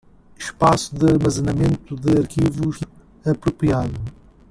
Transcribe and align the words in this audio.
Espaço 0.35 0.95
de 0.95 1.05
armazenamento 1.11 1.95
de 1.95 2.17
arquivos 2.17 2.79
apropriado 3.23 4.01